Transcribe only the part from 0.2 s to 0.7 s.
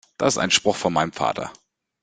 ist ein